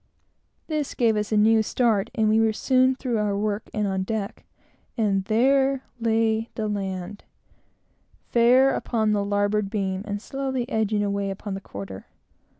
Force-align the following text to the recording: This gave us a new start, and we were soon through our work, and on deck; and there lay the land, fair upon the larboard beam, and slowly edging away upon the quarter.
This 0.65 0.95
gave 0.95 1.15
us 1.15 1.31
a 1.31 1.37
new 1.37 1.61
start, 1.61 2.09
and 2.15 2.27
we 2.27 2.39
were 2.39 2.53
soon 2.53 2.95
through 2.95 3.19
our 3.19 3.37
work, 3.37 3.69
and 3.71 3.85
on 3.87 4.01
deck; 4.01 4.45
and 4.97 5.23
there 5.25 5.83
lay 5.99 6.49
the 6.55 6.67
land, 6.67 7.23
fair 8.25 8.73
upon 8.73 9.11
the 9.11 9.23
larboard 9.23 9.69
beam, 9.69 10.01
and 10.07 10.19
slowly 10.19 10.67
edging 10.67 11.03
away 11.03 11.29
upon 11.29 11.53
the 11.53 11.61
quarter. 11.61 12.07